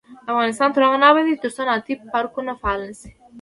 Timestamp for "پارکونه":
2.11-2.51